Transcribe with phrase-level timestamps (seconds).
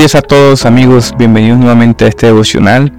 [0.00, 2.90] días a todos amigos, bienvenidos nuevamente a este devocional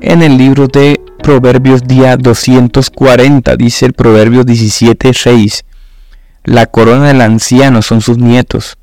[0.00, 5.62] en el libro de Proverbios día 240, dice el Proverbio 17.6.
[6.42, 8.76] La corona del anciano son sus nietos,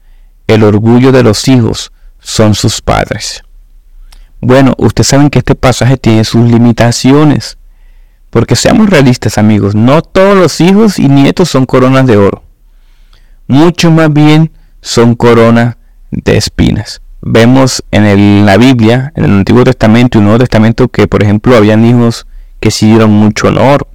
[0.47, 1.91] el orgullo de los hijos
[2.21, 3.43] son sus padres.
[4.39, 7.57] Bueno, ustedes saben que este pasaje tiene sus limitaciones,
[8.29, 12.41] porque seamos realistas amigos, no todos los hijos y nietos son coronas de oro,
[13.47, 15.75] mucho más bien son coronas
[16.09, 21.23] de espinas vemos en la Biblia, en el Antiguo Testamento y Nuevo Testamento, que por
[21.23, 22.27] ejemplo habían hijos
[22.59, 23.87] que sí dieron mucho honor.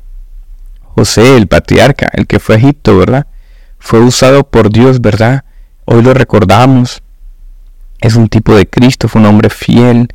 [0.82, 3.26] José, el patriarca, el que fue a Egipto, ¿verdad?
[3.78, 5.44] Fue usado por Dios, ¿verdad?
[5.84, 7.02] Hoy lo recordamos.
[8.00, 10.08] Es un tipo de Cristo, fue un hombre fiel,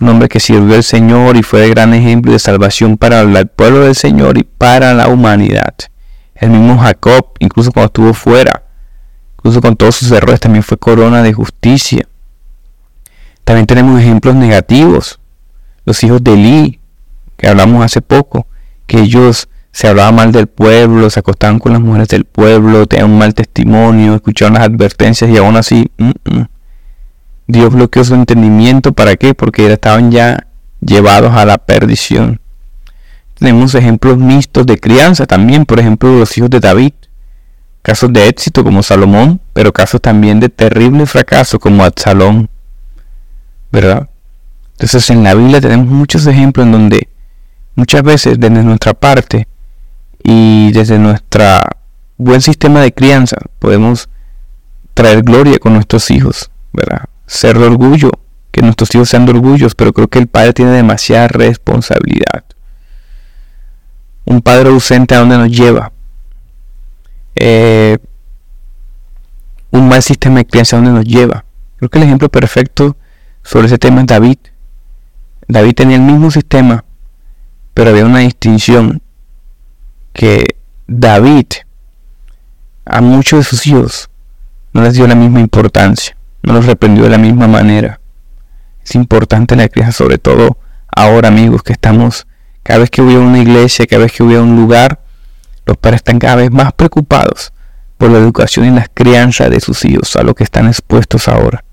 [0.00, 3.46] un hombre que sirvió al Señor y fue de gran ejemplo de salvación para el
[3.48, 5.74] pueblo del Señor y para la humanidad.
[6.34, 8.62] El mismo Jacob, incluso cuando estuvo fuera,
[9.38, 12.06] incluso con todos sus errores, también fue corona de justicia.
[13.46, 15.20] También tenemos ejemplos negativos.
[15.84, 16.80] Los hijos de Eli,
[17.36, 18.48] que hablamos hace poco,
[18.88, 23.12] que ellos se hablaban mal del pueblo, se acostaban con las mujeres del pueblo, tenían
[23.12, 26.44] un mal testimonio, escuchaban las advertencias y aún así, mm, mm.
[27.46, 28.92] Dios bloqueó su entendimiento.
[28.92, 29.32] ¿Para qué?
[29.32, 30.48] Porque estaban ya
[30.80, 32.40] llevados a la perdición.
[33.38, 36.94] Tenemos ejemplos mixtos de crianza también, por ejemplo, los hijos de David.
[37.82, 42.50] Casos de éxito como Salomón, pero casos también de terrible fracaso como Absalón.
[43.76, 44.08] ¿Verdad?
[44.72, 47.08] Entonces en la Biblia tenemos muchos ejemplos en donde
[47.74, 49.48] muchas veces desde nuestra parte
[50.22, 51.44] y desde nuestro
[52.16, 54.08] buen sistema de crianza podemos
[54.94, 57.04] traer gloria con nuestros hijos, ¿verdad?
[57.26, 58.12] Ser de orgullo,
[58.50, 62.44] que nuestros hijos sean de orgullos, pero creo que el padre tiene demasiada responsabilidad.
[64.24, 65.92] Un padre ausente a dónde nos lleva.
[67.34, 67.98] Eh,
[69.70, 71.44] un mal sistema de crianza a dónde nos lleva.
[71.76, 72.96] Creo que el ejemplo perfecto
[73.46, 74.38] sobre ese tema es David.
[75.46, 76.84] David tenía el mismo sistema,
[77.74, 79.00] pero había una distinción
[80.12, 80.56] que
[80.88, 81.46] David
[82.84, 84.10] a muchos de sus hijos
[84.72, 88.00] no les dio la misma importancia, no los reprendió de la misma manera.
[88.84, 90.58] Es importante la crianza, sobre todo
[90.94, 92.26] ahora amigos, que estamos,
[92.64, 95.00] cada vez que hubiera una iglesia, cada vez que hubiera un lugar,
[95.66, 97.52] los padres están cada vez más preocupados
[97.96, 101.65] por la educación y la crianza de sus hijos, a lo que están expuestos ahora.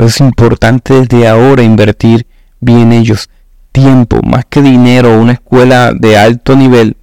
[0.00, 2.26] Es importante desde ahora invertir
[2.58, 3.28] bien ellos
[3.70, 6.96] tiempo, más que dinero una escuela de alto nivel,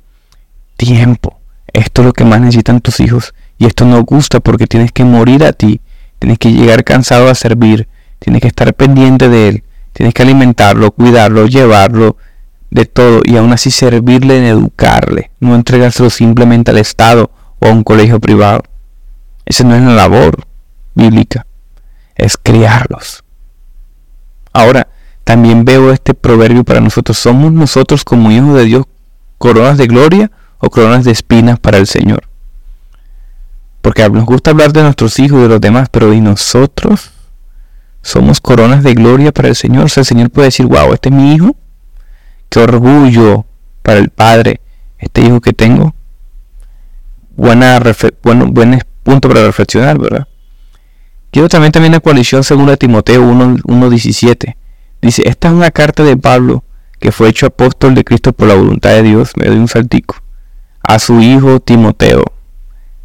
[0.77, 1.39] tiempo.
[1.71, 5.03] Esto es lo que más necesitan tus hijos y esto no gusta porque tienes que
[5.03, 5.79] morir a ti,
[6.17, 7.87] tienes que llegar cansado a servir,
[8.17, 9.63] tienes que estar pendiente de él,
[9.93, 12.17] tienes que alimentarlo, cuidarlo, llevarlo,
[12.71, 17.71] de todo y aún así servirle en educarle, no entregárselo simplemente al Estado o a
[17.71, 18.63] un colegio privado.
[19.45, 20.47] Esa no es la labor
[20.95, 21.46] bíblica
[22.17, 23.23] es criarlos.
[24.53, 24.87] Ahora,
[25.23, 27.17] también veo este proverbio para nosotros.
[27.17, 28.85] ¿Somos nosotros como hijos de Dios
[29.37, 32.23] coronas de gloria o coronas de espinas para el Señor?
[33.81, 37.11] Porque nos gusta hablar de nuestros hijos y de los demás, pero ¿y nosotros?
[38.01, 39.85] Somos coronas de gloria para el Señor.
[39.85, 41.55] O sea, el Señor puede decir, wow, este es mi hijo.
[42.49, 43.45] Qué orgullo
[43.81, 44.61] para el Padre,
[44.97, 45.93] este hijo que tengo.
[47.35, 47.81] Buena,
[48.23, 50.27] bueno, buen punto para reflexionar, ¿verdad?
[51.37, 54.55] Quiero también también la coalición según Timoteo 1.17.
[55.03, 56.63] Dice, esta es una carta de Pablo
[56.99, 60.15] que fue hecho apóstol de Cristo por la voluntad de Dios, me doy un saltico,
[60.81, 62.23] a su hijo Timoteo.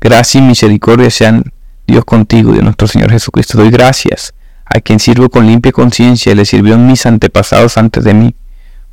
[0.00, 1.52] Gracia y misericordia sean
[1.86, 3.58] Dios contigo, de nuestro Señor Jesucristo.
[3.58, 4.32] Doy gracias
[4.64, 8.34] a quien sirvo con limpia conciencia y le sirvió en mis antepasados antes de mí,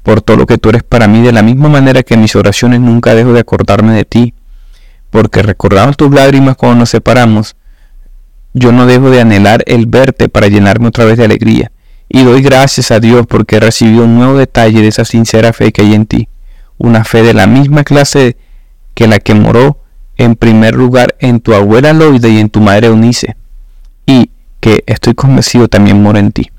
[0.04, 2.36] por todo lo que tú eres para mí, de la misma manera que en mis
[2.36, 4.34] oraciones nunca dejo de acordarme de ti,
[5.10, 7.56] porque recordamos tus lágrimas cuando nos separamos,
[8.54, 11.72] yo no dejo de anhelar el verte para llenarme otra vez de alegría.
[12.08, 15.72] Y doy gracias a Dios porque he recibido un nuevo detalle de esa sincera fe
[15.72, 16.28] que hay en ti.
[16.78, 18.38] Una fe de la misma clase
[18.96, 19.80] que la que moró
[20.18, 23.36] en primer lugar en tu abuela Loide y en tu madre Eunice.
[24.06, 26.52] Y que estoy convencido también mora en ti.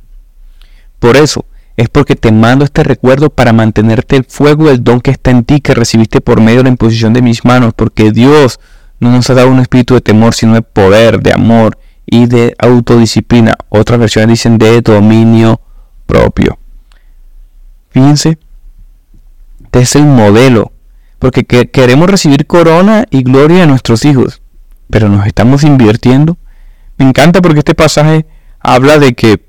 [1.00, 1.44] Por eso,
[1.76, 5.44] es porque te mando este recuerdo para mantenerte el fuego del don que está en
[5.44, 8.60] ti que recibiste por medio de la imposición de mis manos, porque Dios
[9.00, 12.54] no nos ha dado un espíritu de temor, sino de poder, de amor y de
[12.58, 13.54] autodisciplina.
[13.70, 15.60] Otras versiones dicen de dominio
[16.06, 16.58] propio.
[17.90, 18.38] Fíjense,
[19.64, 20.72] este es el modelo,
[21.18, 24.42] porque queremos recibir corona y gloria a nuestros hijos,
[24.90, 26.36] pero nos estamos invirtiendo.
[26.98, 28.26] Me encanta porque este pasaje
[28.60, 29.42] habla de que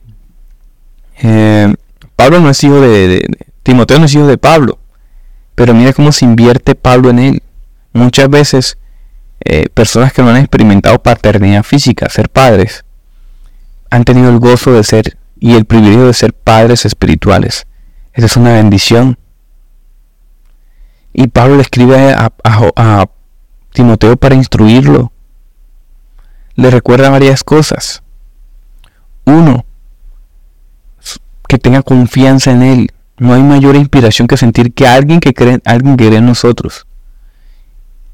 [1.21, 1.73] eh,
[2.15, 3.27] Pablo no es hijo de,
[3.63, 4.79] Timoteo no es hijo de Pablo,
[5.55, 7.43] pero mira cómo se invierte Pablo en él.
[7.93, 8.77] Muchas veces
[9.45, 12.85] eh, personas que no han experimentado paternidad física, ser padres,
[13.89, 17.65] han tenido el gozo de ser y el privilegio de ser padres espirituales.
[18.13, 19.17] Esa es una bendición.
[21.13, 23.05] Y Pablo le escribe a, a
[23.73, 25.11] Timoteo para instruirlo.
[26.55, 28.03] Le recuerda varias cosas.
[29.25, 29.65] Uno,
[31.47, 32.91] que tenga confianza en él.
[33.17, 36.87] No hay mayor inspiración que sentir que alguien que cree, alguien que cree en nosotros.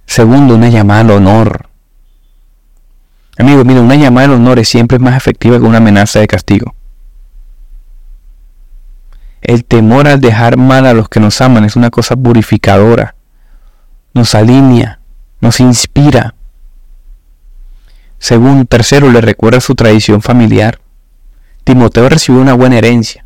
[0.08, 1.70] Segundo, una llamada al honor.
[3.38, 6.74] Amigo, mira, una llamada al honor es siempre más efectiva que una amenaza de castigo.
[9.42, 13.16] El temor al dejar mal a los que nos aman es una cosa purificadora.
[14.14, 15.00] Nos alinea,
[15.40, 16.34] nos inspira.
[18.18, 20.80] Segundo, tercero, le recuerda su tradición familiar.
[21.64, 23.26] Timoteo recibió una buena herencia.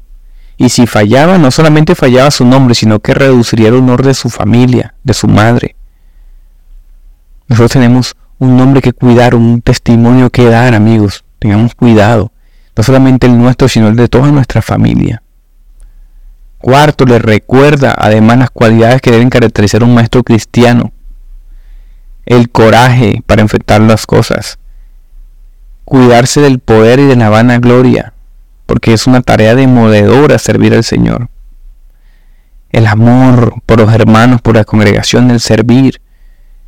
[0.58, 4.30] Y si fallaba, no solamente fallaba su nombre, sino que reduciría el honor de su
[4.30, 5.76] familia, de su madre.
[7.52, 11.24] Nosotros tenemos un nombre que cuidar, un testimonio que dar, amigos.
[11.38, 12.32] Tengamos cuidado.
[12.76, 15.22] No solamente el nuestro, sino el de toda nuestra familia.
[16.58, 20.92] Cuarto, le recuerda además las cualidades que deben caracterizar a un maestro cristiano.
[22.26, 24.58] El coraje para enfrentar las cosas.
[25.86, 28.14] Cuidarse del poder y de la vanagloria
[28.72, 31.28] porque es una tarea demoledora servir al Señor.
[32.70, 36.00] El amor por los hermanos, por la congregación, el servir.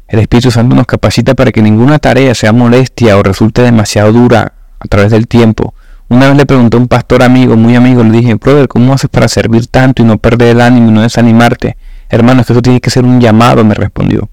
[0.08, 4.54] El Espíritu Santo nos capacita para que ninguna tarea sea molestia o resulte demasiado dura
[4.80, 5.74] a través del tiempo.
[6.10, 9.10] Una vez le pregunté a un pastor amigo, muy amigo, le dije, brother, ¿cómo haces
[9.10, 11.78] para servir tanto y no perder el ánimo y no desanimarte?
[12.10, 14.30] Hermano, es que eso tiene que ser un llamado, me respondió.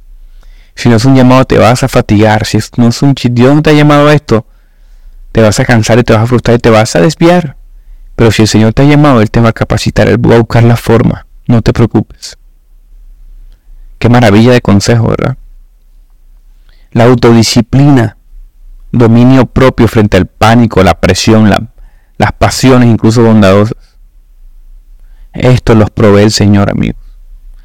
[0.75, 2.45] Si no es un llamado, te vas a fatigar.
[2.45, 4.47] Si no es un Dios no te ha llamado a esto,
[5.33, 7.57] te vas a cansar y te vas a frustrar y te vas a desviar.
[8.17, 10.39] Pero si el Señor te ha llamado, Él te va a capacitar, Él va a
[10.39, 11.27] buscar la forma.
[11.47, 12.37] No te preocupes.
[13.99, 15.37] Qué maravilla de consejo, ¿verdad?
[16.93, 18.17] La autodisciplina,
[18.93, 21.51] dominio propio frente al pánico, la presión,
[22.19, 23.77] las pasiones, incluso bondadosas.
[25.33, 27.01] Esto los provee el Señor, amigos.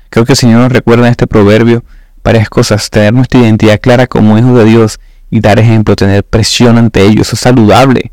[0.09, 1.83] Creo que el Señor nos recuerda en este proverbio
[2.23, 2.89] varias cosas.
[2.89, 4.99] Tener nuestra identidad clara como hijos de Dios
[5.31, 7.27] y dar ejemplo, tener presión ante ellos.
[7.27, 8.11] Eso es saludable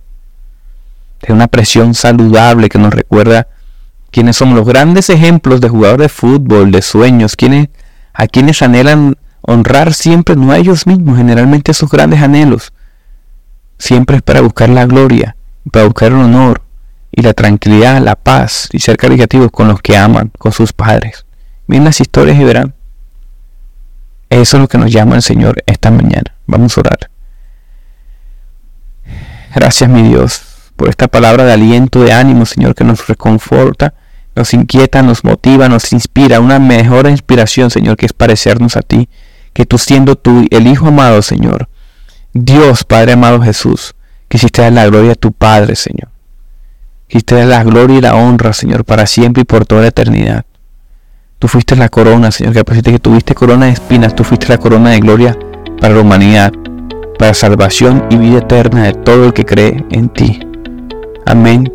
[1.22, 3.46] de una presión saludable que nos recuerda
[4.10, 7.68] quiénes son los grandes ejemplos de jugadores de fútbol, de sueños, quienes,
[8.12, 12.72] a quienes anhelan honrar siempre, no a ellos mismos, generalmente sus grandes anhelos.
[13.78, 15.36] Siempre es para buscar la gloria,
[15.70, 16.62] para buscar el honor
[17.10, 21.26] y la tranquilidad, la paz y ser caricativos con los que aman, con sus padres.
[21.66, 22.74] Miren las historias y verán.
[24.30, 26.34] Eso es lo que nos llama el Señor esta mañana.
[26.46, 27.10] Vamos a orar.
[29.54, 30.42] Gracias mi Dios
[30.76, 33.94] por esta palabra de aliento, de ánimo, Señor, que nos reconforta,
[34.34, 39.08] nos inquieta, nos motiva, nos inspira, una mejor inspiración, Señor, que es parecernos a ti,
[39.52, 41.68] que tú siendo tú el Hijo amado, Señor,
[42.32, 43.94] Dios, Padre amado Jesús,
[44.28, 46.08] quisiste dar la gloria a tu Padre, Señor.
[47.08, 50.46] Quisiste dar la gloria y la honra, Señor, para siempre y por toda la eternidad.
[51.38, 54.90] Tú fuiste la corona, Señor, que que tuviste corona de espinas, tú fuiste la corona
[54.90, 55.36] de gloria
[55.80, 56.52] para la humanidad,
[57.18, 60.40] para salvación y vida eterna de todo el que cree en ti.
[61.26, 61.70] Amén